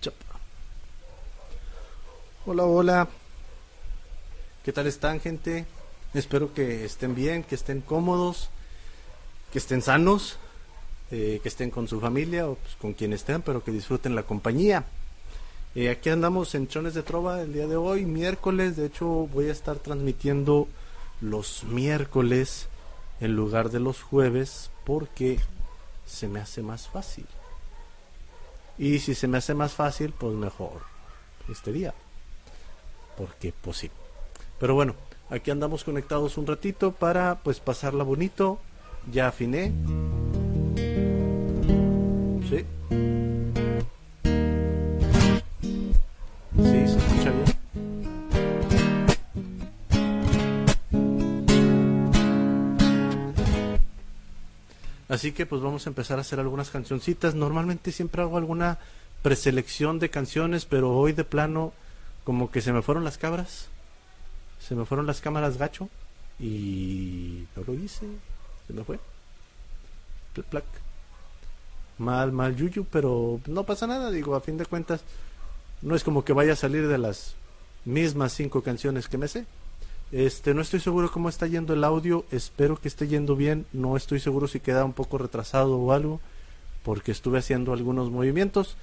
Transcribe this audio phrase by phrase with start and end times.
[0.00, 0.14] Chap.
[2.46, 3.08] Hola, hola.
[4.64, 5.64] ¿Qué tal están, gente?
[6.14, 8.50] Espero que estén bien, que estén cómodos,
[9.52, 10.38] que estén sanos,
[11.10, 14.24] eh, que estén con su familia o pues, con quien estén, pero que disfruten la
[14.24, 14.84] compañía.
[15.74, 18.76] Eh, aquí andamos en Chones de Trova el día de hoy, miércoles.
[18.76, 20.68] De hecho, voy a estar transmitiendo
[21.20, 22.68] los miércoles
[23.20, 25.38] en lugar de los jueves porque
[26.04, 27.26] se me hace más fácil.
[28.78, 30.82] Y si se me hace más fácil, pues mejor
[31.50, 31.94] este día.
[33.16, 33.90] Porque pues sí.
[34.58, 34.94] Pero bueno,
[35.30, 38.58] aquí andamos conectados un ratito para pues pasarla bonito.
[39.10, 39.72] Ya afiné.
[42.48, 42.64] Sí.
[55.12, 57.34] Así que pues vamos a empezar a hacer algunas cancioncitas.
[57.34, 58.78] Normalmente siempre hago alguna
[59.20, 61.74] preselección de canciones, pero hoy de plano
[62.24, 63.68] como que se me fueron las cabras.
[64.58, 65.90] Se me fueron las cámaras gacho
[66.40, 68.06] y no lo hice.
[68.66, 68.98] Se me fue.
[70.48, 70.64] Plac.
[71.98, 75.02] Mal, mal yuyu, pero no pasa nada, digo, a fin de cuentas
[75.82, 77.34] no es como que vaya a salir de las
[77.84, 79.44] mismas cinco canciones que me sé.
[80.12, 83.96] Este, no estoy seguro cómo está yendo el audio, espero que esté yendo bien, no
[83.96, 86.20] estoy seguro si queda un poco retrasado o algo,
[86.82, 88.76] porque estuve haciendo algunos movimientos.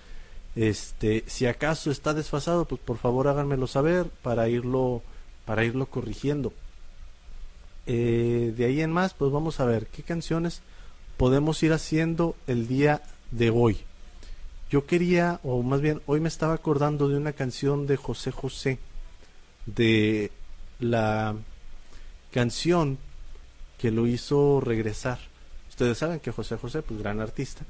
[0.55, 5.03] Este, si acaso está desfasado, pues por favor háganmelo saber para irlo
[5.45, 6.51] para irlo corrigiendo.
[7.85, 10.61] Eh, de ahí en más, pues vamos a ver qué canciones
[11.17, 13.77] podemos ir haciendo el día de hoy.
[14.69, 18.77] Yo quería, o más bien, hoy me estaba acordando de una canción de José José,
[19.65, 20.31] de
[20.79, 21.35] la
[22.31, 22.97] canción
[23.77, 25.19] que lo hizo regresar.
[25.69, 27.63] Ustedes saben que José José, pues gran artista,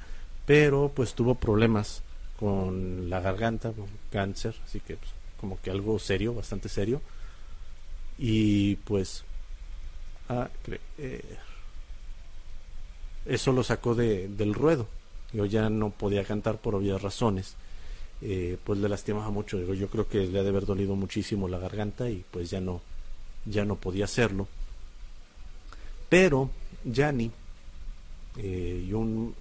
[0.46, 2.02] pero pues tuvo problemas
[2.40, 7.02] con la garganta, con cáncer, así que pues, como que algo serio, bastante serio.
[8.18, 9.24] Y pues
[10.28, 11.40] a creer.
[13.26, 14.88] Eso lo sacó de, del ruedo.
[15.34, 17.56] Yo ya no podía cantar por obvias razones.
[18.22, 19.58] Eh, pues le lastimaba mucho.
[19.58, 22.60] Digo, yo creo que le ha de haber dolido muchísimo la garganta y pues ya
[22.60, 22.82] no,
[23.46, 24.48] ya no podía hacerlo.
[26.10, 26.50] Pero
[26.86, 27.32] Yanni
[28.38, 29.36] eh, y un,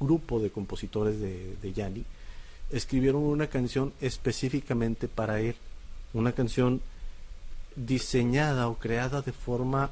[0.00, 2.04] grupo de compositores de, de Yanni
[2.70, 5.54] escribieron una canción específicamente para él.
[6.14, 6.80] Una canción
[7.76, 9.90] diseñada o creada de forma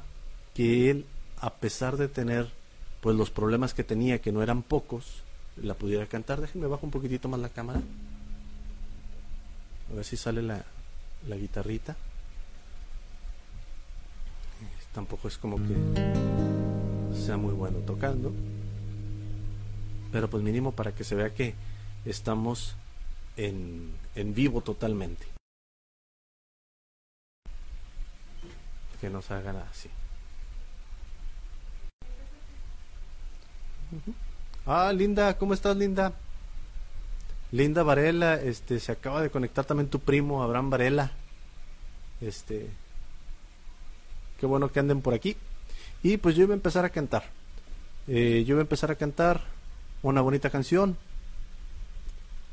[0.53, 1.05] que él,
[1.39, 2.49] a pesar de tener
[3.01, 5.21] pues los problemas que tenía, que no eran pocos,
[5.55, 6.41] la pudiera cantar.
[6.41, 7.81] Déjenme bajo un poquitito más la cámara.
[9.91, 10.65] A ver si sale la,
[11.27, 11.95] la guitarrita.
[14.97, 15.75] Tampoco es como que
[17.15, 18.33] sea muy bueno tocando.
[20.11, 21.53] Pero pues mínimo para que se vea que
[22.03, 22.75] estamos
[23.35, 25.27] en, en vivo totalmente.
[28.99, 29.87] Que nos hagan así.
[34.65, 36.11] Ah, Linda, ¿cómo estás, Linda?
[37.51, 41.11] Linda Varela, este, se acaba de conectar también tu primo, Abraham Varela.
[42.19, 42.71] Este,
[44.39, 45.35] qué bueno que anden por aquí.
[46.03, 47.25] Y pues yo iba a empezar a cantar.
[48.07, 49.41] Eh, yo iba a empezar a cantar
[50.03, 50.97] una bonita canción.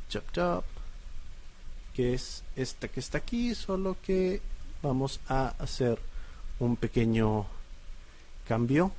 [0.09, 0.65] Chop chop.
[1.95, 4.41] Que es esta que está aquí, solo que
[4.83, 5.99] vamos a hacer
[6.59, 7.47] un pequeño
[8.49, 8.93] cambio.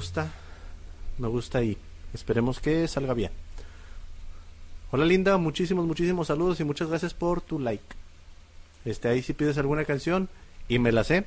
[0.00, 0.32] Gusta,
[1.18, 1.76] me gusta y
[2.14, 3.30] esperemos que salga bien.
[4.92, 7.84] Hola Linda, muchísimos, muchísimos saludos y muchas gracias por tu like.
[8.86, 10.30] Este, ahí si pides alguna canción
[10.70, 11.26] y me la sé,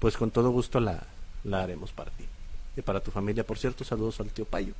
[0.00, 1.06] pues con todo gusto la,
[1.44, 2.24] la haremos para ti.
[2.76, 4.74] Y para tu familia, por cierto, saludos al tío Payo.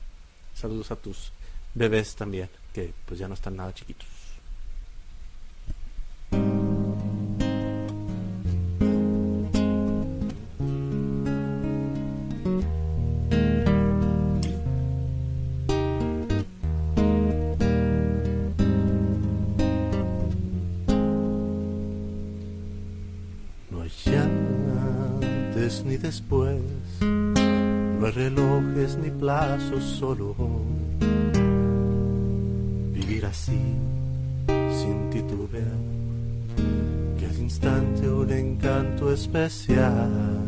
[0.52, 1.30] Saludos a tus
[1.74, 4.17] bebés también, que pues ya no están nada chiquitos.
[29.98, 30.32] Solo
[32.92, 33.58] vivir así,
[34.46, 35.66] sin titubear,
[37.18, 40.38] que el instante un encanto especial,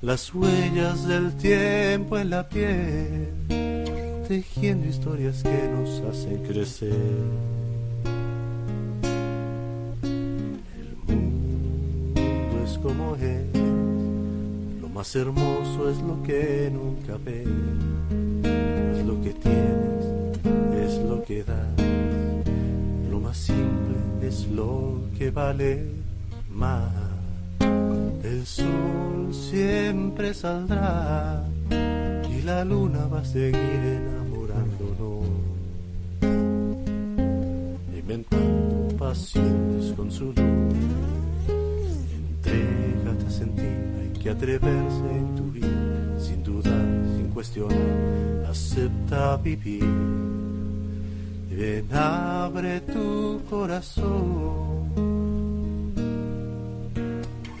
[0.00, 3.30] las huellas del tiempo en la piel,
[4.28, 6.94] tejiendo historias que nos hacen crecer.
[10.04, 17.48] El mundo es como es, lo más hermoso es lo que nunca ves,
[18.92, 20.04] es lo que tienes,
[20.86, 21.76] es lo que das,
[23.10, 25.84] lo más simple es lo que vale
[26.50, 26.90] más.
[28.22, 35.26] El sol siempre saldrá y la luna va a seguir enamorándonos,
[37.94, 40.36] inventando pasiones con su luz.
[42.30, 45.66] Entrégate a sentir, hay que atreverse a intuir,
[46.18, 46.81] sin dudar,
[47.32, 49.84] sin cuestionar, acepta vivir.
[51.50, 54.82] Ven, abre tu corazón.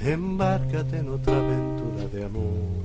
[0.04, 2.81] Embárcate en otra aventura de amor.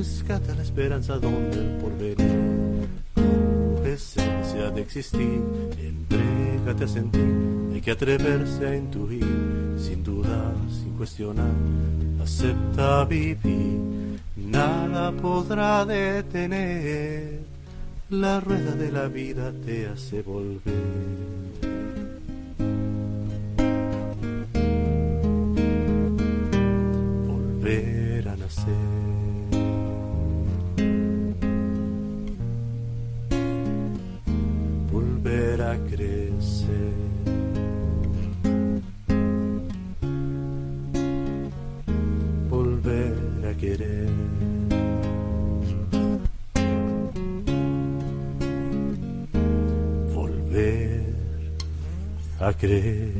[0.00, 5.42] Rescata la esperanza donde el porvenir, tu esencia de existir,
[5.78, 7.34] entrégate a sentir,
[7.74, 11.52] hay que atreverse a intuir, sin dudar, sin cuestionar,
[12.22, 17.40] acepta vivir, nada podrá detener,
[18.08, 20.72] la rueda de la vida te hace volver.
[27.26, 27.99] volver
[35.60, 36.94] Volver a crecer.
[42.48, 44.08] Volver a querer.
[50.14, 51.14] Volver
[52.40, 53.12] a creer.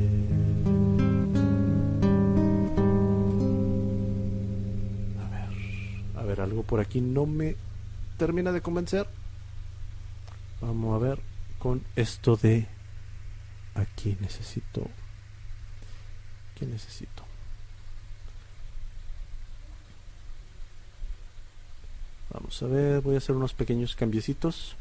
[5.19, 5.49] A ver,
[6.15, 7.55] a ver, algo por aquí no me
[8.17, 9.05] termina de convencer.
[10.59, 11.19] Vamos a ver
[11.59, 12.67] con esto de
[13.75, 14.87] aquí necesito.
[16.55, 17.25] ¿Qué necesito?
[22.29, 24.75] Vamos a ver, voy a hacer unos pequeños cambiecitos.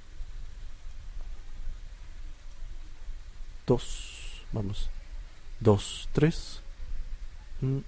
[3.67, 4.89] Dos, vamos.
[5.59, 6.61] Dos, tres.
[7.61, 7.85] Un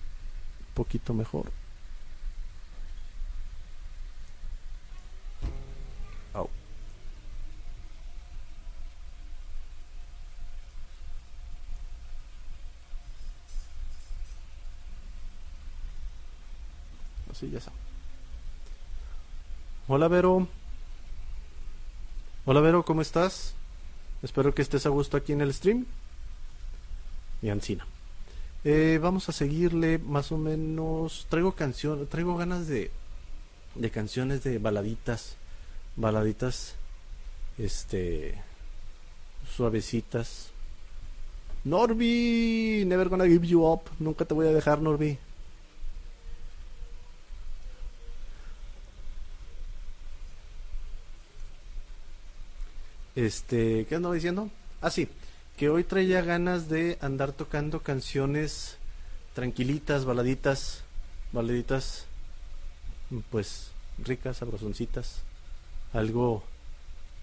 [0.75, 1.53] poquito mejor.
[17.43, 17.73] Así ya está.
[19.89, 20.47] Hola Vero.
[22.45, 23.55] Hola Vero, ¿cómo estás?
[24.23, 25.85] Espero que estés a gusto aquí en el stream.
[27.43, 27.85] Y Ancina.
[28.63, 31.27] Eh, vamos a seguirle más o menos.
[31.31, 32.93] Traigo canción, traigo ganas de,
[33.75, 35.35] de canciones de baladitas,
[35.97, 36.77] baladitas,
[37.59, 38.41] este,
[39.57, 40.51] suavecitas.
[41.65, 43.83] Norby, never gonna give you up.
[43.99, 45.19] Nunca te voy a dejar, Norby.
[53.15, 54.49] Este, ¿qué andaba diciendo?
[54.81, 55.09] Ah, sí,
[55.57, 58.79] que hoy traía ganas de andar tocando canciones
[59.35, 60.83] tranquilitas, baladitas,
[61.33, 62.07] baladitas,
[63.31, 65.21] pues ricas, sabrosoncitas,
[65.93, 66.43] algo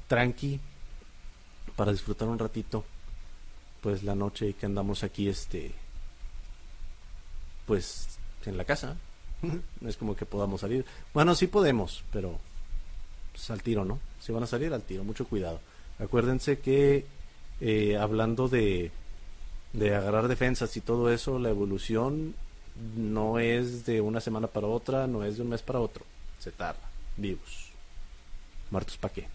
[0.08, 0.60] tranqui
[1.76, 2.86] para disfrutar un ratito,
[3.82, 5.74] pues la noche que andamos aquí, este,
[7.66, 8.98] pues en la casa.
[9.80, 10.86] No es como que podamos salir.
[11.14, 12.38] Bueno, sí podemos, pero
[13.32, 14.00] pues, al tiro, ¿no?
[14.20, 15.62] Si van a salir al tiro, mucho cuidado.
[16.00, 17.06] Acuérdense que
[17.62, 18.92] eh, hablando de,
[19.74, 22.34] de agarrar defensas y todo eso, la evolución
[22.96, 26.06] no es de una semana para otra, no es de un mes para otro.
[26.40, 26.80] Se tarda.
[27.18, 27.72] Vivos.
[28.72, 29.28] Muertos para qué.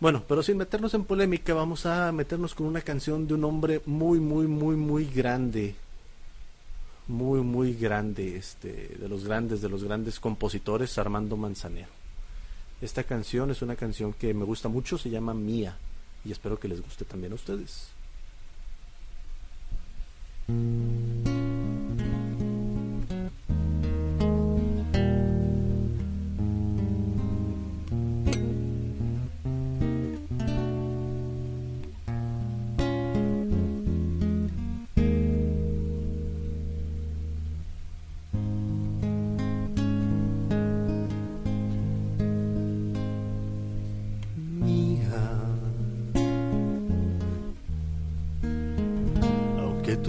[0.00, 3.82] Bueno, pero sin meternos en polémica, vamos a meternos con una canción de un hombre
[3.86, 5.76] muy, muy, muy, muy grande.
[7.06, 12.01] Muy, muy grande, este, de los grandes, de los grandes compositores, Armando Manzanero.
[12.82, 15.76] Esta canción es una canción que me gusta mucho, se llama Mía,
[16.24, 17.86] y espero que les guste también a ustedes.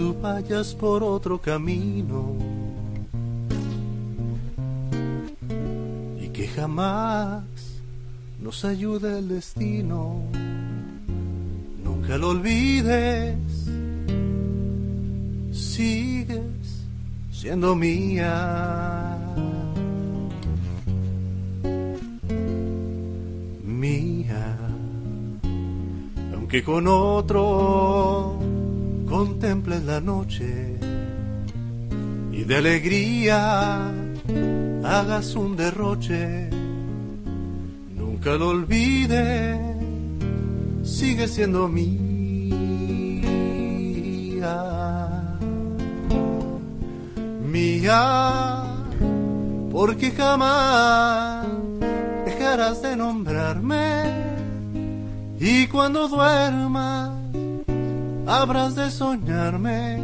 [0.04, 2.36] Tú vayas por otro camino
[6.20, 7.42] y que jamás
[8.38, 10.20] nos ayude el destino.
[11.82, 13.38] Nunca lo olvides,
[15.52, 16.84] sigues
[17.32, 19.16] siendo mía.
[23.64, 24.58] Mía,
[26.34, 28.33] aunque con otro
[29.14, 30.76] contemples la noche
[32.32, 33.92] y de alegría
[34.82, 36.50] hagas un derroche,
[37.96, 39.56] nunca lo olvides,
[40.82, 41.94] sigue siendo mía.
[47.52, 48.64] Mía,
[49.70, 51.46] porque jamás
[52.24, 54.02] dejarás de nombrarme
[55.38, 57.23] y cuando duermas
[58.26, 60.02] habrás de soñarme.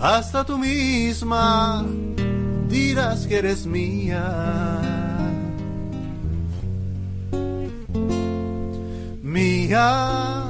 [0.00, 1.84] Hasta tú misma
[2.68, 4.80] dirás que eres mía.
[9.22, 10.44] Mía,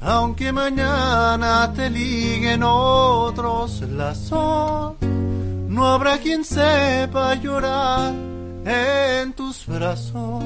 [0.00, 4.96] aunque mañana te liguen otros lazos,
[5.68, 8.12] no habrá quien sepa llorar
[8.64, 10.44] en tus brazos.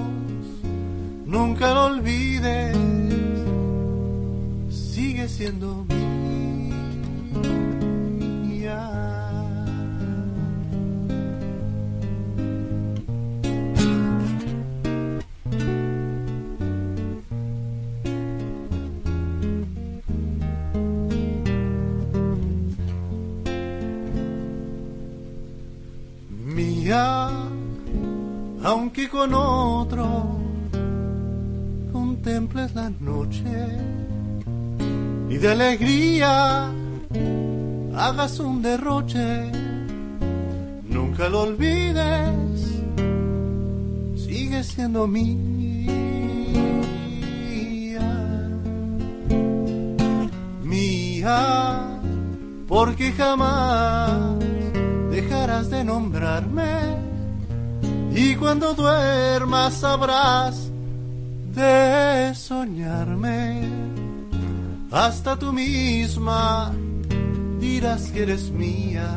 [1.24, 3.01] Nunca lo olvides
[4.92, 5.86] sigue siendo
[26.54, 27.30] mía.
[28.62, 30.36] Aunque con otro
[31.92, 34.01] contemples la noche
[35.32, 36.70] y de alegría
[37.96, 39.50] hagas un derroche.
[40.84, 42.60] Nunca lo olvides,
[44.14, 45.88] sigue siendo mía.
[50.62, 52.00] Mía,
[52.68, 54.38] porque jamás
[55.10, 56.74] dejarás de nombrarme.
[58.14, 60.70] Y cuando duermas sabrás
[61.54, 63.91] de soñarme
[64.92, 66.72] hasta tú misma
[67.58, 69.08] dirás que eres mía.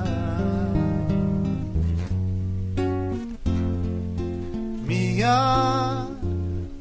[4.88, 6.08] Mía,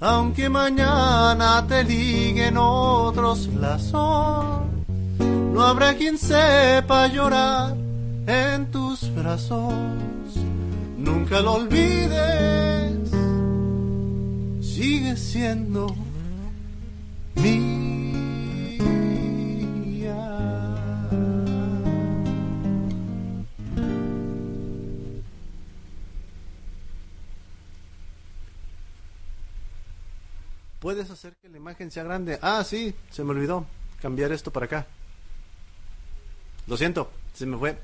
[0.01, 4.63] aunque mañana te liguen otros lazos,
[5.19, 7.75] no habrá quien sepa llorar
[8.27, 9.73] en tus brazos.
[10.97, 13.11] Nunca lo olvides,
[14.61, 15.95] sigue siendo
[17.35, 17.84] mía.
[30.95, 32.39] ¿Puedes hacer que la imagen sea grande?
[32.41, 33.67] Ah, sí, se me olvidó
[34.01, 34.87] cambiar esto para acá.
[36.69, 37.77] Lo siento, se me fue.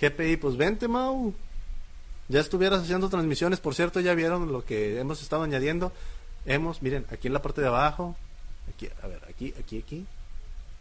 [0.00, 1.32] GPI, pues vente, Mau.
[2.26, 5.92] Ya estuvieras haciendo transmisiones, por cierto, ya vieron lo que hemos estado añadiendo.
[6.46, 8.16] Hemos, miren, aquí en la parte de abajo,
[8.74, 10.04] aquí, a ver, aquí, aquí, aquí.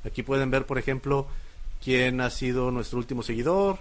[0.04, 1.28] Aquí pueden ver, por ejemplo,
[1.84, 3.78] quién ha sido nuestro último seguidor,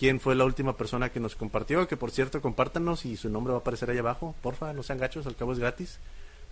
[0.00, 3.52] quién fue la última persona que nos compartió, que por cierto, compártanos y su nombre
[3.52, 4.34] va a aparecer ahí abajo.
[4.42, 6.00] Porfa, no sean gachos, al cabo es gratis.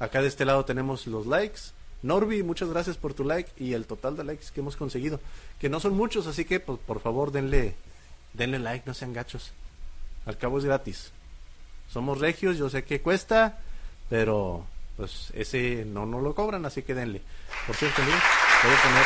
[0.00, 1.60] Acá de este lado tenemos los likes.
[2.02, 5.20] Norby, muchas gracias por tu like y el total de likes que hemos conseguido.
[5.60, 7.76] Que no son muchos, así que pues, por favor denle,
[8.32, 9.52] denle like, no sean gachos.
[10.24, 11.12] Al cabo es gratis.
[11.92, 13.58] Somos regios, yo sé que cuesta,
[14.08, 14.64] pero
[14.96, 17.20] pues ese no no lo cobran, así que denle.
[17.66, 18.20] Por cierto, miren,
[18.62, 19.04] voy a poner...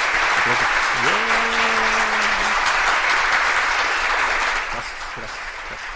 [4.72, 5.90] Gracias, gracias, gracias.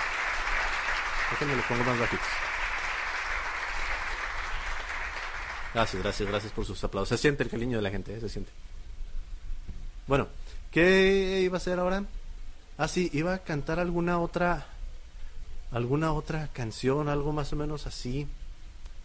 [1.31, 2.48] Déjenme los pongo más bajitos.
[5.75, 7.09] Gracias, gracias, gracias por sus aplausos.
[7.09, 8.21] Se siente el cariño de la gente, ¿eh?
[8.21, 8.51] se siente.
[10.07, 10.29] Bueno,
[10.71, 12.05] ¿qué iba a hacer ahora?
[12.79, 14.67] Ah, sí, iba a cantar alguna otra,
[15.71, 18.27] alguna otra canción, algo más o menos así,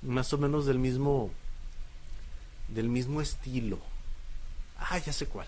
[0.02, 1.32] más o menos del mismo,
[2.70, 3.80] del mismo estilo.
[4.78, 5.48] Ah, ya sé cuál.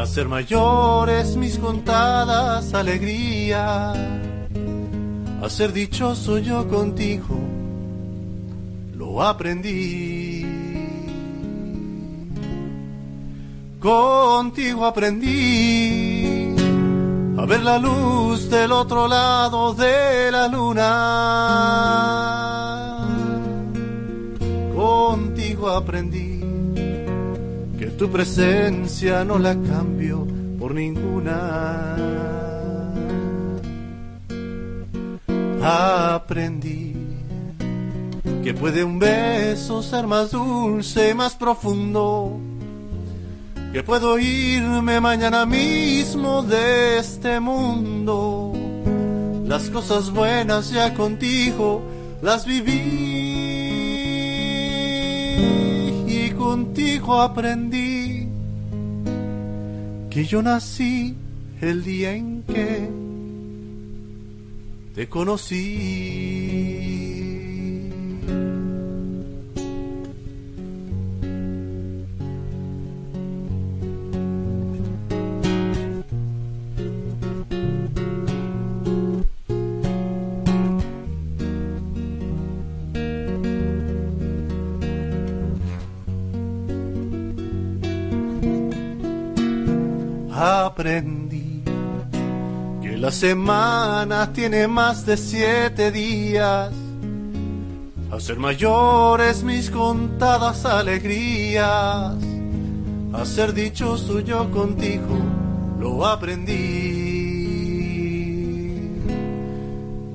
[0.00, 3.98] A ser mayores mis contadas alegrías.
[5.42, 7.38] A ser dichoso yo contigo,
[8.94, 10.46] lo aprendí.
[13.78, 16.54] Contigo aprendí
[17.36, 20.90] a ver la luz del otro lado de la luna
[24.74, 26.29] contigo aprendí
[28.00, 30.26] tu presencia no la cambio
[30.58, 31.96] por ninguna.
[35.62, 36.96] Aprendí
[38.42, 42.40] que puede un beso ser más dulce más profundo.
[43.70, 48.54] Que puedo irme mañana mismo de este mundo.
[49.44, 51.82] Las cosas buenas ya contigo
[52.22, 53.29] las viví
[56.40, 58.26] contigo aprendí
[60.08, 61.14] que yo nací
[61.60, 62.88] el día en que
[64.94, 65.60] te conocí.
[93.10, 96.70] Que la semana tiene más de siete días.
[98.10, 102.14] A ser mayores mis contadas alegrías,
[103.12, 105.18] a ser dichoso yo contigo
[105.80, 106.50] lo aprendí.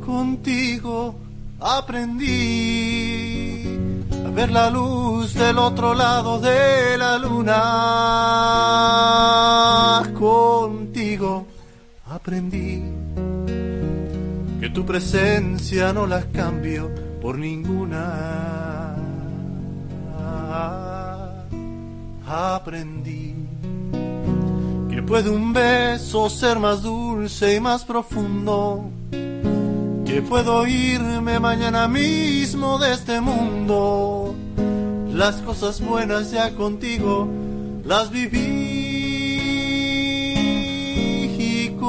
[0.05, 1.15] Contigo
[1.59, 2.43] aprendí
[4.25, 7.61] a ver la luz del otro lado de la luna.
[12.25, 12.81] Aprendí
[14.59, 16.89] que tu presencia no la cambio
[17.21, 18.95] por ninguna.
[22.25, 23.35] Aprendí
[24.89, 32.79] que puede un beso ser más dulce y más profundo que puedo irme mañana mismo
[32.79, 34.33] de este mundo.
[35.13, 37.29] Las cosas buenas ya contigo
[37.83, 38.84] las viví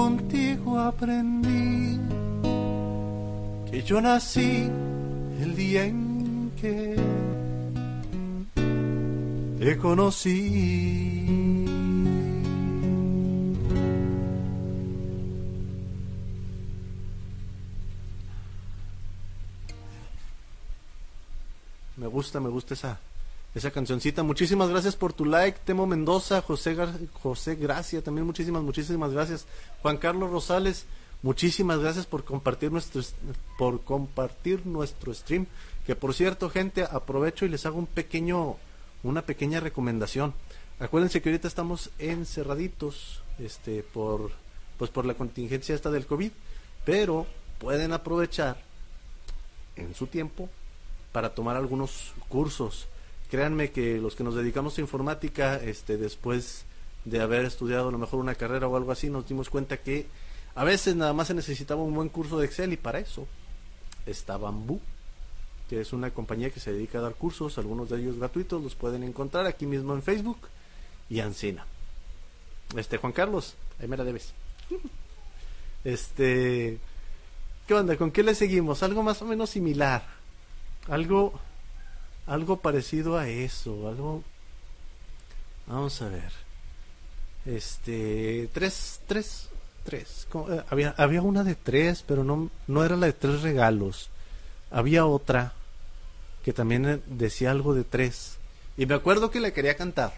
[0.06, 1.98] contigo aprendí
[3.68, 4.70] que yo nací
[5.42, 6.94] el día en que
[9.58, 11.64] te conocí.
[21.96, 23.00] Me gusta, me gusta esa,
[23.56, 24.22] esa cancioncita.
[24.22, 26.76] Muchísimas gracias por tu like, Temo Mendoza, José,
[27.14, 29.46] José Gracia, también muchísimas, muchísimas gracias.
[29.80, 30.84] Juan Carlos Rosales,
[31.22, 33.00] muchísimas gracias por compartir nuestro,
[33.56, 35.46] por compartir nuestro stream.
[35.86, 38.56] Que por cierto, gente, aprovecho y les hago un pequeño,
[39.02, 40.34] una pequeña recomendación.
[40.78, 44.32] Acuérdense que ahorita estamos encerraditos, este, por,
[44.76, 46.30] pues por la contingencia esta del COVID,
[46.84, 47.26] pero
[47.58, 48.58] pueden aprovechar
[49.76, 50.50] en su tiempo
[51.10, 52.86] para tomar algunos cursos.
[53.30, 56.64] Créanme que los que nos dedicamos a informática, este, después
[57.04, 60.06] de haber estudiado a lo mejor una carrera o algo así, nos dimos cuenta que
[60.54, 63.26] a veces nada más se necesitaba un buen curso de Excel y para eso
[64.06, 64.80] está Bambú,
[65.68, 68.74] que es una compañía que se dedica a dar cursos, algunos de ellos gratuitos, los
[68.74, 70.38] pueden encontrar aquí mismo en Facebook
[71.10, 71.66] y Ancina.
[72.76, 74.32] Este, Juan Carlos, ahí me la debes.
[75.84, 76.80] Este,
[77.68, 77.96] ¿qué onda?
[77.96, 78.82] ¿Con qué le seguimos?
[78.82, 80.02] Algo más o menos similar
[80.88, 81.32] algo
[82.26, 84.24] algo parecido a eso algo
[85.66, 86.32] vamos a ver
[87.44, 89.48] este tres tres
[89.84, 94.10] tres eh, había había una de tres pero no no era la de tres regalos
[94.70, 95.54] había otra
[96.44, 98.38] que también eh, decía algo de tres
[98.76, 100.14] y me acuerdo que le quería cantar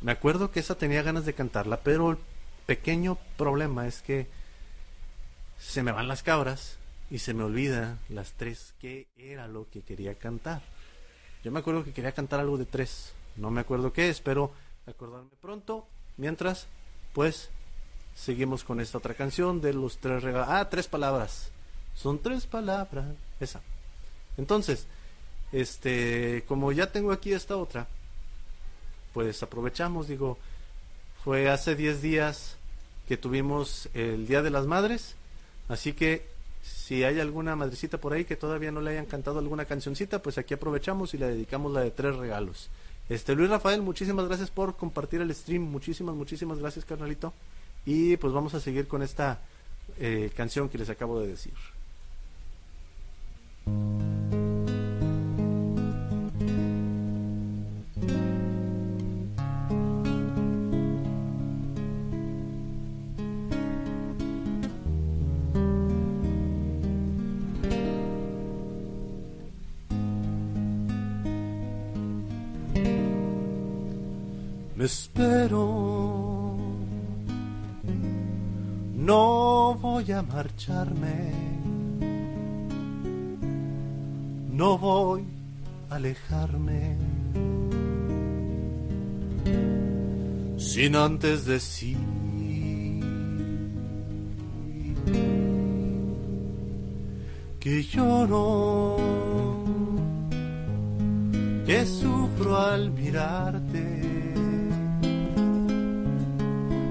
[0.00, 2.18] me acuerdo que esa tenía ganas de cantarla pero el
[2.66, 4.26] pequeño problema es que
[5.58, 6.78] se me van las cabras
[7.10, 10.62] y se me olvida las tres qué era lo que quería cantar.
[11.44, 14.52] Yo me acuerdo que quería cantar algo de tres, no me acuerdo qué es, pero
[14.86, 15.86] acordarme pronto.
[16.16, 16.66] Mientras,
[17.14, 17.48] pues
[18.14, 20.48] seguimos con esta otra canción de los tres regalos.
[20.50, 21.50] Ah, tres palabras.
[21.94, 23.06] Son tres palabras.
[23.40, 23.62] Esa.
[24.36, 24.86] Entonces,
[25.52, 27.86] este, como ya tengo aquí esta otra,
[29.12, 30.38] pues aprovechamos, digo,
[31.24, 32.56] fue hace 10 días
[33.08, 35.16] que tuvimos el Día de las Madres,
[35.68, 36.29] así que
[36.62, 40.38] si hay alguna madrecita por ahí que todavía no le hayan cantado alguna cancioncita, pues
[40.38, 42.68] aquí aprovechamos y le dedicamos la de tres regalos.
[43.08, 47.32] Este Luis Rafael, muchísimas gracias por compartir el stream, muchísimas, muchísimas gracias, carnalito.
[47.84, 49.40] Y pues vamos a seguir con esta
[49.98, 51.54] eh, canción que les acabo de decir.
[74.80, 76.56] Me espero,
[78.94, 81.32] no voy a marcharme,
[84.50, 85.24] no voy
[85.90, 86.96] a alejarme,
[90.56, 91.98] sin antes decir.
[97.60, 98.96] Que lloro,
[101.66, 104.29] que sufro al mirarte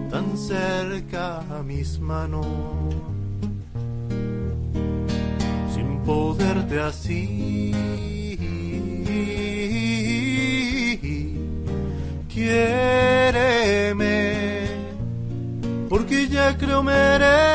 [0.09, 2.45] tan cerca a mis manos,
[5.73, 7.73] sin poderte así.
[12.27, 14.07] Quiéreme,
[15.89, 17.49] porque ya creo merecerte,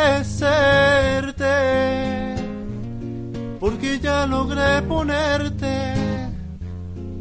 [3.58, 5.94] porque ya logré ponerte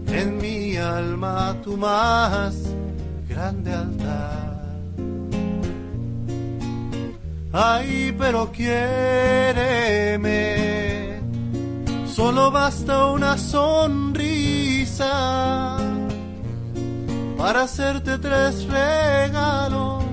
[0.08, 2.63] en mi alma tu más
[7.56, 8.74] Ay, pero quiéreme.
[12.08, 15.08] Solo basta una sonrisa
[17.38, 20.04] para hacerte tres regalos.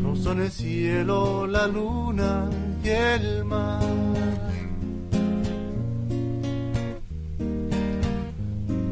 [0.00, 2.48] No son el cielo, la luna
[2.82, 3.82] y el mar.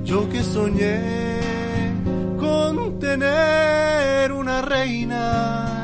[0.04, 1.00] Yo que soñé
[2.38, 5.75] con tener una reina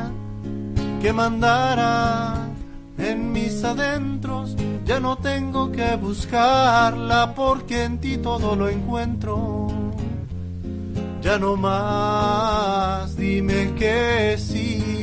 [1.03, 2.49] que mandara
[2.97, 4.55] en mis adentros.
[4.85, 9.69] Ya no tengo que buscarla porque en ti todo lo encuentro.
[11.21, 15.03] Ya no más, dime que sí.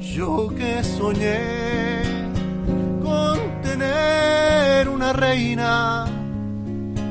[0.00, 0.51] Yo
[1.02, 2.02] soñé
[3.02, 6.06] con tener una reina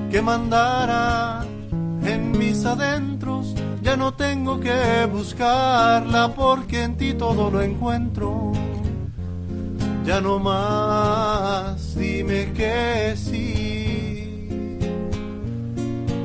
[0.10, 1.46] que mandara
[2.06, 8.54] en mis adentros, ya no tengo que buscarla porque en ti todo lo encuentro.
[10.06, 14.48] Ya no más, dime que sí.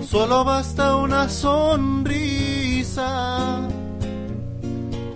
[0.09, 2.37] Solo basta una sonrisa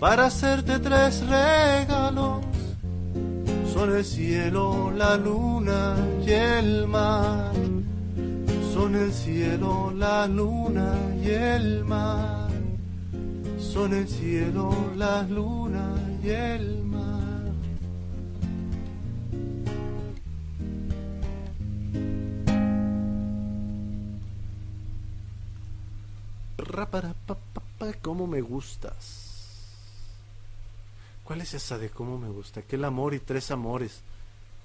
[0.01, 2.43] para hacerte tres regalos.
[3.73, 5.95] Son el cielo, la luna
[6.27, 7.53] y el mar.
[8.73, 12.49] Son el cielo, la luna y el mar.
[13.59, 17.21] Son el cielo, la luna y el mar.
[28.03, 29.30] ¿Cómo me gustas?
[31.31, 32.59] ¿Cuál es esa de cómo me gusta?
[32.59, 34.01] Aquel amor y tres amores.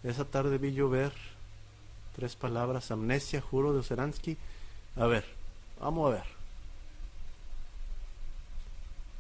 [0.01, 1.13] Esa tarde vi llover.
[2.15, 2.89] Tres palabras.
[2.89, 4.35] Amnesia, juro de Oseransky.
[4.95, 5.25] A ver,
[5.79, 6.23] vamos a ver.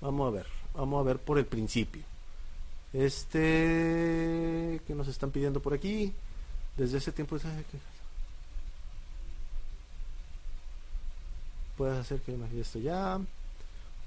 [0.01, 0.47] Vamos a ver.
[0.73, 2.01] Vamos a ver por el principio.
[2.93, 6.11] Este que nos están pidiendo por aquí.
[6.75, 7.37] Desde ese tiempo.
[11.77, 13.19] Puedes hacer que esto ya.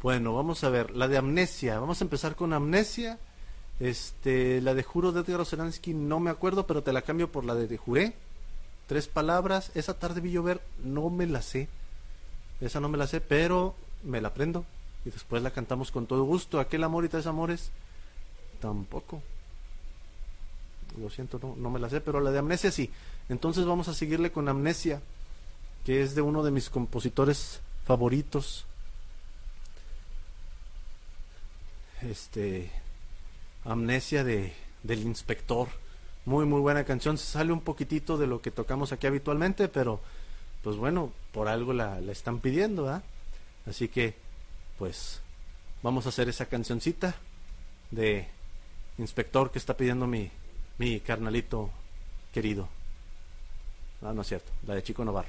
[0.03, 0.90] Bueno, vamos a ver.
[0.96, 1.79] La de amnesia.
[1.79, 3.16] Vamos a empezar con amnesia.
[3.81, 7.45] Este, la de Juro de Edgar Oceransky no me acuerdo, pero te la cambio por
[7.45, 8.14] la de, de Juré.
[8.87, 9.71] Tres palabras.
[9.75, 11.69] Esa tarde vi llover, no me la sé.
[12.61, 14.64] Esa no me la sé, pero me la aprendo.
[15.05, 16.59] Y después la cantamos con todo gusto.
[16.59, 17.71] Aquel amor y tres amores,
[18.61, 19.23] tampoco.
[21.01, 22.91] Lo siento, no, no me la sé, pero la de amnesia sí.
[23.29, 25.01] Entonces vamos a seguirle con amnesia,
[25.85, 28.64] que es de uno de mis compositores favoritos.
[32.03, 32.71] Este
[33.68, 34.52] Amnesia de,
[34.83, 35.68] del Inspector.
[36.24, 37.18] Muy, muy buena canción.
[37.18, 40.00] Se sale un poquitito de lo que tocamos aquí habitualmente, pero
[40.62, 43.02] pues bueno, por algo la, están pidiendo, ¿ah?
[43.66, 44.14] Así que,
[44.78, 45.20] pues,
[45.83, 47.14] vamos a hacer esa cancioncita
[47.90, 48.26] de
[48.98, 50.31] Inspector que está pidiendo mi,
[50.78, 51.70] mi carnalito
[52.33, 52.68] querido.
[54.00, 55.28] No, no es cierto, la de Chico Navarro.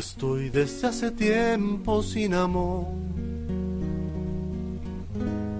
[0.00, 2.86] Estoy desde hace tiempo sin amor.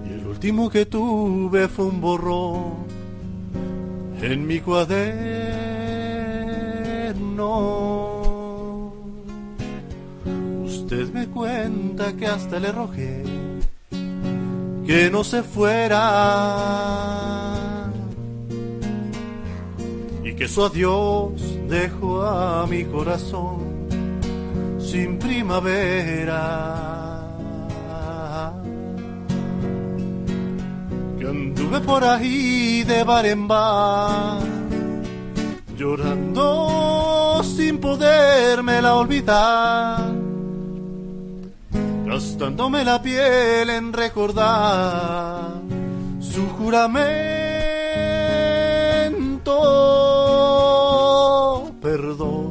[0.03, 2.73] Y el último que tuve fue un borrón
[4.19, 5.03] en mi cuaderno.
[10.65, 13.23] Usted me cuenta que hasta le rogué
[14.87, 15.99] que no se fuera
[20.23, 23.70] y que su adiós dejó a mi corazón
[24.91, 26.43] sin primavera.
[31.17, 34.41] Que anduve por ahí de bar en bar,
[35.77, 40.11] llorando sin podérmela olvidar,
[42.05, 45.61] gastándome la piel en recordar
[46.19, 47.21] su juramento.
[51.81, 52.50] Perdón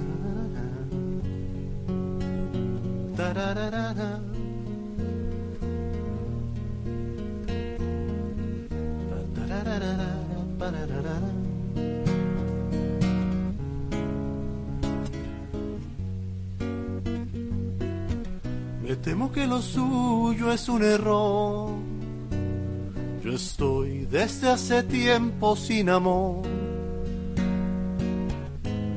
[18.81, 21.69] Me temo que lo suyo es un error.
[23.23, 26.41] Yo estoy desde hace tiempo sin amor.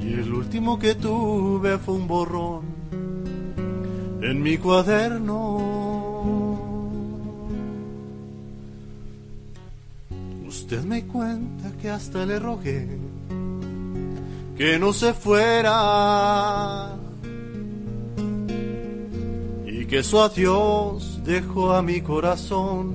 [0.00, 2.73] Y el último que tuve fue un borrón
[4.24, 5.38] en mi cuaderno.
[10.48, 12.88] Usted me cuenta que hasta le rogué
[14.56, 16.96] que no se fuera
[19.66, 22.94] y que su adiós dejó a mi corazón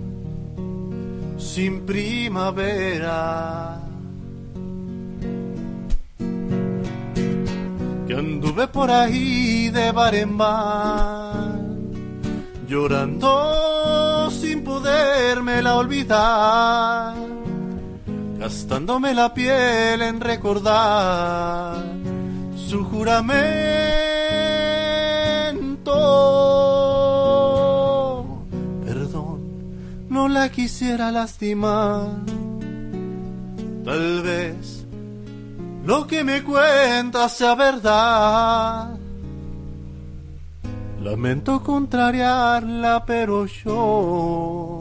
[1.38, 3.69] sin primavera.
[8.20, 11.60] Anduve por ahí de bar en bar,
[12.68, 17.16] llorando sin podérmela olvidar,
[18.38, 21.84] gastándome la piel en recordar
[22.56, 23.46] su juramento.
[28.86, 29.40] Perdón,
[30.10, 32.08] no la quisiera lastimar,
[33.86, 34.79] tal vez
[35.86, 38.98] lo que me cuenta sea verdad.
[41.02, 44.80] Lamento contrariarla, pero yo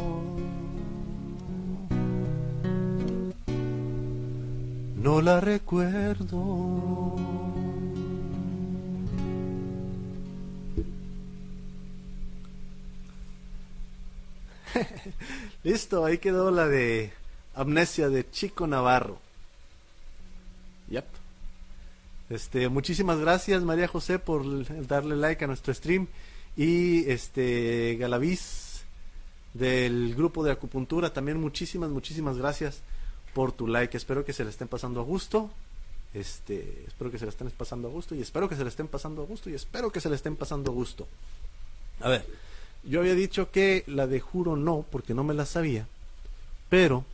[4.97, 7.17] no la recuerdo.
[15.65, 17.13] Listo, ahí quedó la de
[17.55, 19.28] Amnesia de Chico Navarro.
[20.91, 21.05] Yep.
[22.31, 24.45] Este, muchísimas gracias María José por
[24.87, 26.09] darle like a nuestro stream
[26.57, 28.83] y este Galaviz
[29.55, 32.83] del grupo de acupuntura también muchísimas muchísimas gracias
[33.35, 33.97] por tu like.
[33.97, 35.51] Espero que se le estén pasando a gusto
[36.15, 38.89] Este, espero que se la estén pasando a gusto y espero que se la estén
[38.89, 41.07] pasando a gusto y espero que se la estén pasando a gusto.
[42.01, 42.27] A ver,
[42.85, 45.87] yo había dicho que la de juro no, porque no me la sabía,
[46.69, 47.05] pero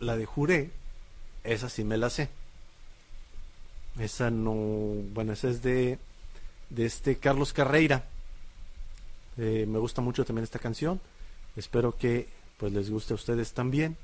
[0.00, 0.70] la de juré,
[1.44, 2.28] esa sí me la sé.
[3.98, 4.54] Esa no,
[5.12, 5.98] bueno, esa es de,
[6.70, 8.04] de este Carlos Carreira.
[9.36, 11.00] Eh, me gusta mucho también esta canción.
[11.56, 12.28] Espero que
[12.58, 13.96] pues les guste a ustedes también.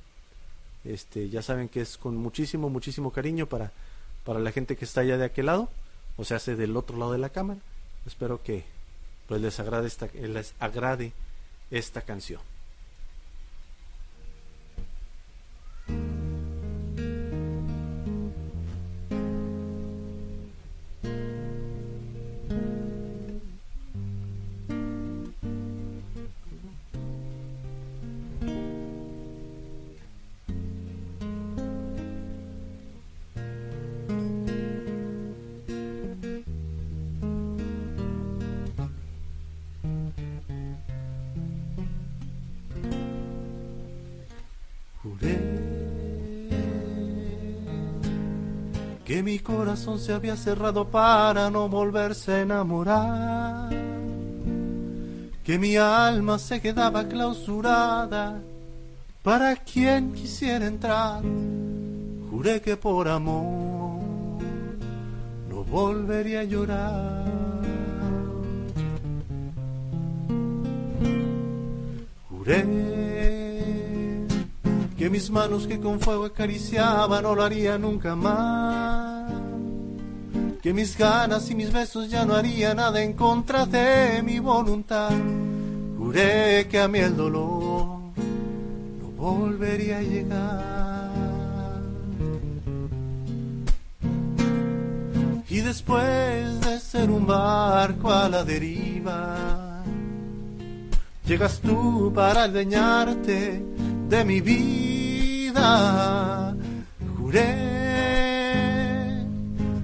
[0.85, 3.73] Este, ya saben que es con muchísimo, muchísimo cariño para,
[4.25, 5.69] para la gente que está allá de aquel lado,
[6.17, 7.61] o sea, hace del otro lado de la cámara.
[8.07, 8.65] Espero que
[9.29, 11.13] pues les agrade esta, les agrade
[11.71, 12.41] esta canción.
[49.11, 53.69] Que mi corazón se había cerrado para no volverse a enamorar,
[55.43, 58.41] que mi alma se quedaba clausurada
[59.25, 61.23] para quien quisiera entrar.
[62.31, 63.99] Juré que por amor
[65.49, 67.25] no volvería a llorar.
[72.29, 72.65] Juré
[75.01, 78.80] que mis manos que con fuego acariciaban no lo haría nunca más,
[80.71, 85.11] que mis ganas y mis besos ya no harían nada en contra de mi voluntad.
[85.99, 88.13] Juré que a mí el dolor
[89.01, 91.11] no volvería a llegar.
[95.49, 99.83] Y después de ser un barco a la deriva,
[101.27, 103.61] llegas tú para aldeñarte
[104.09, 105.65] de mi vida.
[107.19, 107.70] Juré,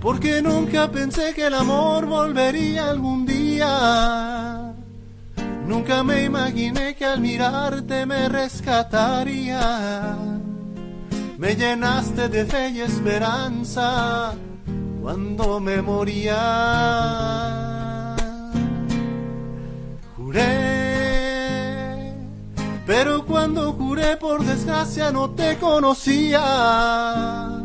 [0.07, 4.73] porque nunca pensé que el amor volvería algún día.
[5.67, 10.17] Nunca me imaginé que al mirarte me rescataría.
[11.39, 14.33] Me llenaste de fe y esperanza
[15.03, 16.37] cuando me moría.
[20.17, 20.87] Juré
[22.87, 27.56] pero cuando juré por desgracia no te conocía.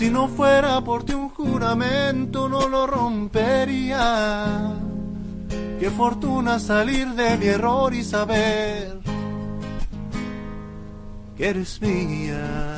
[0.00, 4.72] Si no fuera por ti un juramento no lo rompería.
[5.78, 8.98] Qué fortuna salir de mi error y saber
[11.36, 12.69] que eres mía.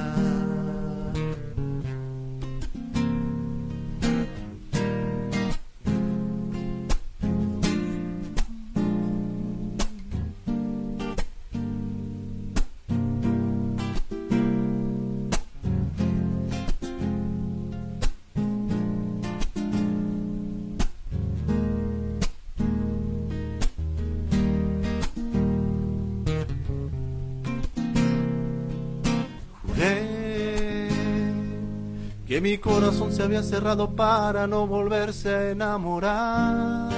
[32.42, 36.90] Mi corazón se había cerrado para no volverse a enamorar,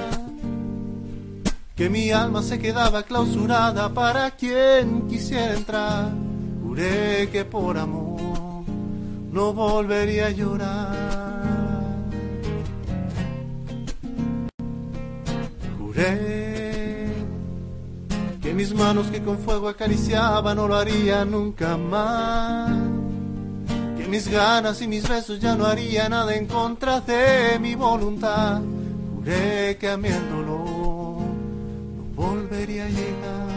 [1.75, 6.09] que mi alma se quedaba clausurada para quien quisiera entrar,
[6.63, 8.63] juré que por amor
[9.31, 11.15] no volvería a llorar.
[15.77, 17.05] Juré
[18.41, 22.94] que mis manos que con fuego acariciaban no lo haría nunca más
[24.07, 28.61] mis ganas y mis besos ya no haría nada en contra de mi voluntad.
[29.15, 33.55] Juré que a mí el dolor no volvería a llegar.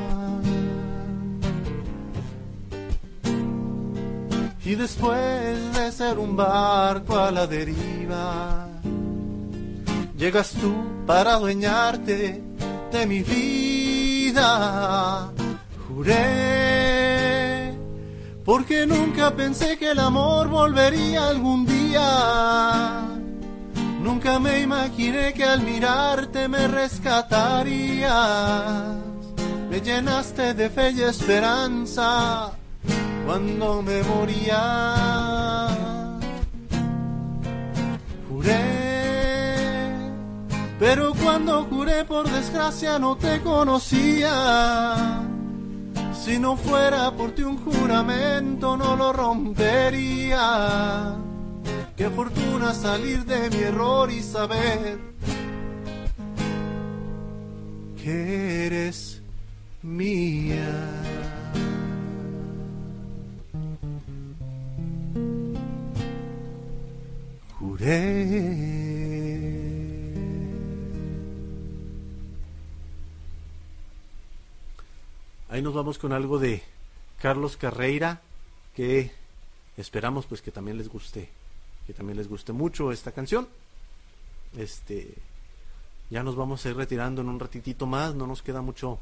[4.64, 8.68] Y después de ser un barco a la deriva,
[10.16, 10.74] llegas tú
[11.06, 12.42] para adueñarte
[12.92, 14.42] de mi vida.
[15.88, 16.67] Juré
[18.48, 23.02] porque nunca pensé que el amor volvería algún día.
[24.00, 28.14] Nunca me imaginé que al mirarte me rescatarías.
[29.68, 32.52] Me llenaste de fe y esperanza
[33.26, 35.66] cuando me moría.
[38.30, 38.64] Juré,
[40.78, 45.27] pero cuando juré por desgracia no te conocía
[46.24, 50.46] si no fuera por ti un juramento no lo rompería.
[51.96, 54.98] Qué fortuna salir de mi error y saber
[57.96, 59.22] que eres
[59.82, 60.98] mía.
[75.58, 76.62] Ahí nos vamos con algo de
[77.20, 78.20] Carlos Carreira,
[78.76, 79.10] que
[79.76, 81.28] esperamos pues que también les guste,
[81.84, 83.48] que también les guste mucho esta canción.
[84.56, 85.12] Este,
[86.10, 89.00] ya nos vamos a ir retirando en un ratitito más, no nos queda mucho,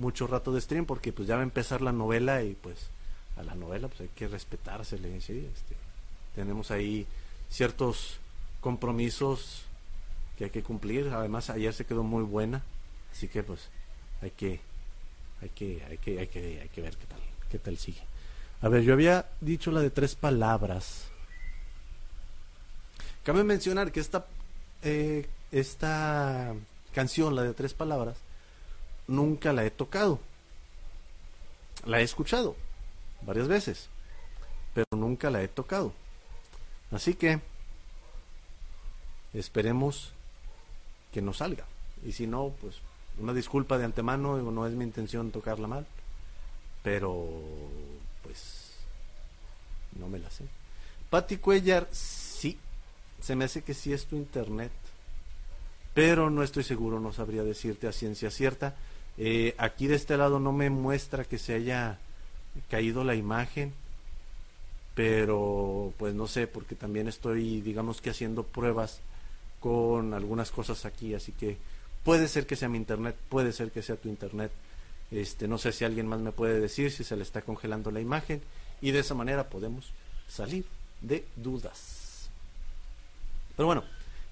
[0.00, 2.88] mucho rato de stream porque pues ya va a empezar la novela y pues
[3.36, 5.48] a la novela pues hay que respetársele, ¿sí?
[5.54, 5.76] este,
[6.34, 7.06] tenemos ahí
[7.48, 8.18] ciertos
[8.60, 9.62] compromisos
[10.36, 11.10] que hay que cumplir.
[11.10, 12.60] Además, ayer se quedó muy buena,
[13.12, 13.68] así que pues
[14.20, 14.71] hay que
[15.42, 17.20] hay que hay que hay que hay que ver qué tal
[17.50, 18.00] qué tal sigue.
[18.62, 21.08] A ver, yo había dicho la de tres palabras.
[23.24, 24.26] Cabe mencionar que esta
[24.82, 26.54] eh, esta
[26.92, 28.16] canción, la de tres palabras,
[29.06, 30.20] nunca la he tocado.
[31.84, 32.56] La he escuchado
[33.22, 33.88] varias veces,
[34.74, 35.92] pero nunca la he tocado.
[36.90, 37.40] Así que
[39.34, 40.12] esperemos
[41.12, 41.64] que no salga.
[42.04, 42.76] Y si no, pues
[43.18, 45.86] una disculpa de antemano, no es mi intención tocarla mal,
[46.82, 47.28] pero
[48.22, 48.72] pues
[49.98, 50.44] no me la sé.
[51.10, 52.58] Patti Cuellar, sí,
[53.20, 54.72] se me hace que sí es tu internet,
[55.94, 58.74] pero no estoy seguro, no sabría decirte a ciencia cierta.
[59.18, 61.98] Eh, aquí de este lado no me muestra que se haya
[62.70, 63.74] caído la imagen,
[64.94, 69.00] pero pues no sé, porque también estoy, digamos que haciendo pruebas
[69.60, 71.56] con algunas cosas aquí, así que
[72.04, 74.50] puede ser que sea mi internet, puede ser que sea tu internet.
[75.10, 78.00] Este, no sé si alguien más me puede decir si se le está congelando la
[78.00, 78.40] imagen
[78.80, 79.92] y de esa manera podemos
[80.28, 80.64] salir
[81.00, 82.28] de dudas.
[83.56, 83.84] Pero bueno,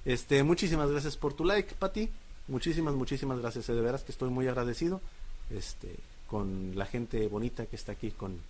[0.05, 2.09] este, muchísimas gracias por tu like, Pati.
[2.49, 3.67] Muchísimas, muchísimas gracias.
[3.67, 5.01] De veras que estoy muy agradecido
[5.51, 5.95] este,
[6.27, 8.41] con la gente bonita que está aquí con,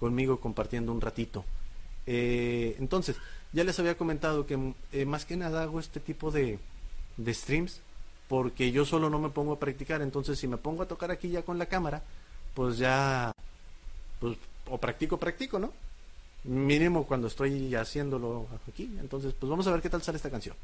[0.00, 1.44] conmigo compartiendo un ratito.
[2.06, 3.16] Eh, entonces,
[3.52, 6.58] ya les había comentado que eh, más que nada hago este tipo de,
[7.16, 7.80] de streams
[8.28, 10.02] porque yo solo no me pongo a practicar.
[10.02, 12.02] Entonces, si me pongo a tocar aquí ya con la cámara,
[12.54, 13.32] pues ya,
[14.20, 14.36] pues,
[14.68, 15.72] o practico, practico, ¿no?
[16.44, 18.96] Mínimo cuando estoy haciéndolo aquí.
[19.00, 20.56] Entonces, pues vamos a ver qué tal sale esta canción.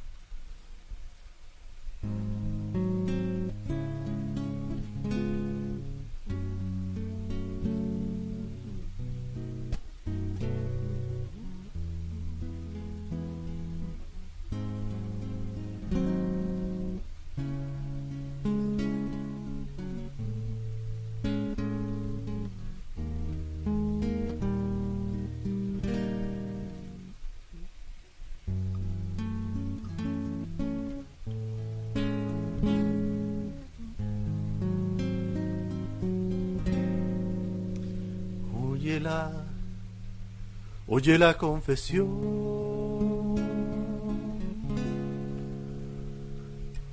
[40.86, 42.08] Oye la confesión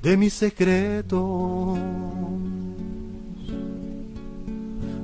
[0.02, 1.78] de mis secretos.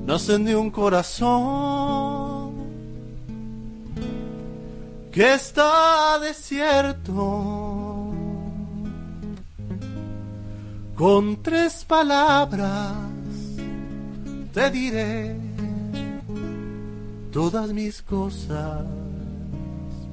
[0.05, 2.53] Nacen de un corazón
[5.11, 8.11] que está desierto.
[10.95, 12.93] Con tres palabras
[14.53, 15.44] te diré
[17.36, 18.86] todas mis cosas.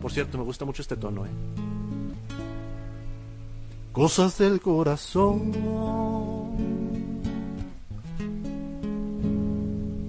[0.01, 1.31] Por cierto, me gusta mucho este tono, ¿eh?
[3.93, 5.53] Cosas del corazón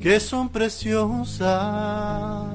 [0.01, 2.47] que son preciosas.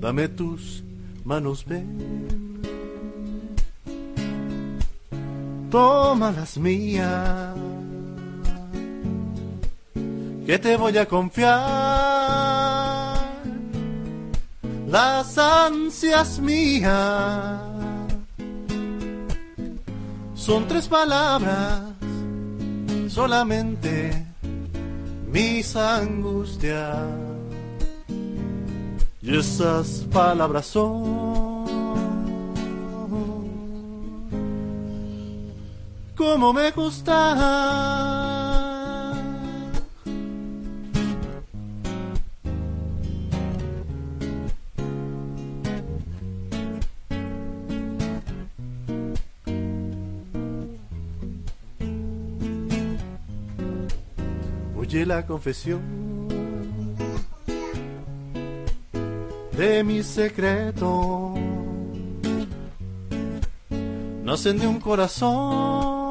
[0.00, 0.84] Dame tus
[1.24, 2.62] manos, ven.
[5.68, 7.56] Toma las mías
[10.46, 12.11] que te voy a confiar
[14.92, 17.62] las ansias mías.
[20.34, 21.80] Son tres palabras,
[23.08, 24.26] solamente
[25.28, 26.98] mis angustias.
[29.22, 31.62] Y esas palabras son
[36.14, 38.31] como me gustan
[55.14, 55.82] la confesión
[59.58, 61.34] de mi secreto.
[64.24, 66.08] nacen de un corazón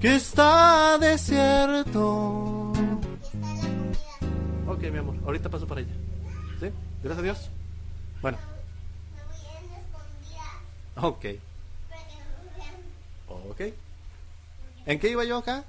[0.00, 2.72] que está desierto.
[4.66, 5.94] Ok, mi amor, ahorita paso para ella.
[6.58, 6.70] ¿Sí?
[7.04, 7.50] Gracias a Dios.
[8.20, 8.38] Bueno.
[10.96, 11.24] Ok.
[13.28, 13.60] Ok.
[14.86, 15.64] ¿En qué iba yo acá?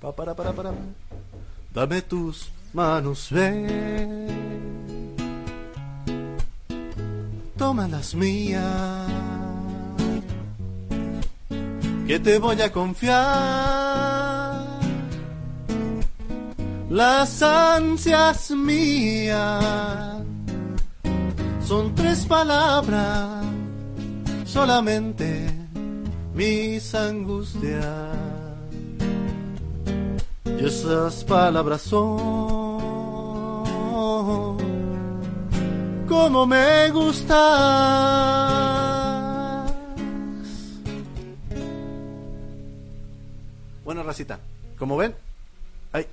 [0.00, 0.72] Pa, para, para, para.
[1.72, 4.26] Dame tus manos, ven.
[7.56, 9.06] Toma las mías.
[12.06, 13.16] Que te voy a confiar.
[16.88, 20.22] Las ansias mías
[21.66, 23.44] son tres palabras
[24.56, 25.46] solamente
[26.34, 28.25] mis angustias.
[30.58, 32.16] Y esas palabras son
[36.08, 37.36] como me gustas.
[43.84, 44.40] Bueno, racita,
[44.78, 45.14] como ven,
[45.92, 46.06] ay,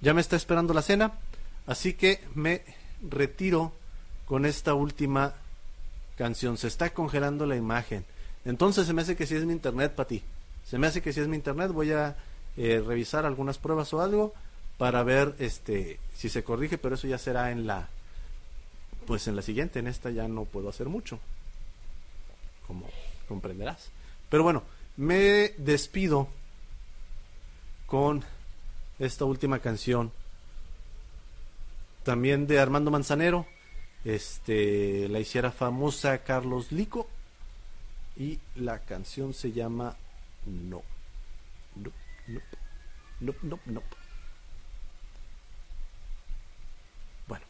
[0.00, 1.12] ya me está esperando la cena,
[1.66, 2.62] así que me
[3.08, 3.72] retiro
[4.26, 5.34] con esta última
[6.16, 6.58] canción.
[6.58, 8.04] Se está congelando la imagen.
[8.44, 10.22] Entonces se me hace que si es mi internet para ti.
[10.64, 12.16] Se me hace que si es mi internet voy a
[12.56, 14.32] eh, revisar algunas pruebas o algo
[14.78, 17.88] para ver este si se corrige, pero eso ya será en la
[19.06, 21.18] pues en la siguiente, en esta ya no puedo hacer mucho.
[22.66, 22.86] Como
[23.28, 23.90] comprenderás.
[24.28, 24.62] Pero bueno,
[24.96, 26.28] me despido
[27.86, 28.24] con
[28.98, 30.12] esta última canción
[32.04, 33.46] también de Armando Manzanero
[34.04, 37.08] este la hiciera famosa Carlos Lico
[38.16, 39.96] y la canción se llama
[40.46, 40.82] No.
[41.76, 41.90] No,
[42.26, 42.40] no,
[43.20, 43.82] no, no, no.
[47.26, 47.44] Bueno.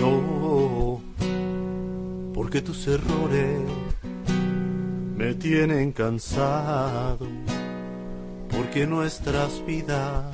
[0.00, 1.00] No,
[2.34, 3.60] porque tus errores
[5.16, 7.26] me tienen cansado,
[8.76, 10.26] porque nuestras vidas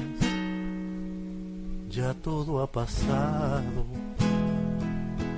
[1.89, 3.87] ya todo ha pasado,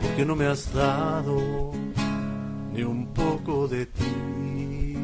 [0.01, 1.73] porque no me has dado
[2.73, 4.97] ni un poco de ti.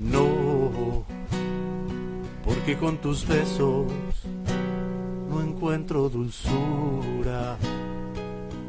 [0.00, 1.04] No,
[2.44, 3.86] porque con tus besos
[5.30, 7.56] no encuentro dulzura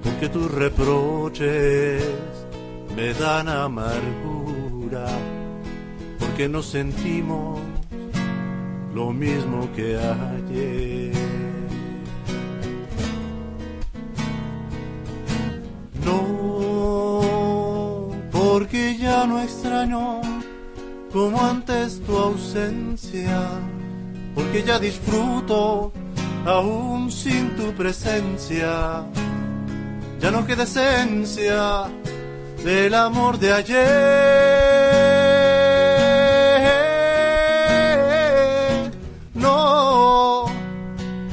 [0.03, 2.46] porque tus reproches
[2.97, 5.05] me dan amargura,
[6.17, 7.59] porque no sentimos
[8.91, 11.13] lo mismo que ayer.
[16.03, 20.21] No, porque ya no extraño
[21.13, 23.47] como antes tu ausencia,
[24.33, 25.91] porque ya disfruto
[26.47, 29.05] aún sin tu presencia
[30.19, 31.85] ya no queda esencia
[32.67, 33.77] del amor de ayer.
[39.33, 40.47] No,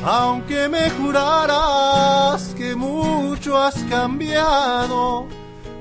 [0.05, 5.27] aunque me juraras que mucho has cambiado,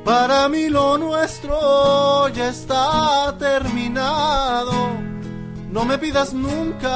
[0.03, 4.73] para mí lo nuestro ya está terminado.
[5.69, 6.95] No me pidas nunca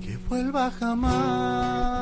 [0.00, 2.01] que vuelva jamás.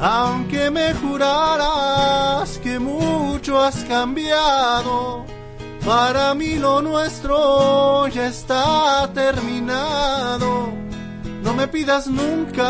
[0.00, 5.24] Aunque me juraras que mucho has cambiado,
[5.84, 10.72] para mí lo nuestro ya está terminado.
[11.42, 12.64] No me pidas nunca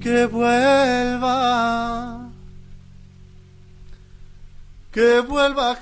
[0.00, 2.30] que vuelva,
[4.90, 5.76] que vuelva